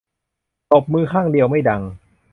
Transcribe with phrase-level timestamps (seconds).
[0.71, 1.81] ตบมือข้างเดียวไม่ดัง